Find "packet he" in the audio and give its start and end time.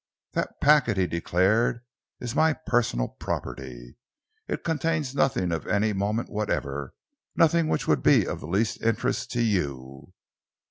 0.59-1.05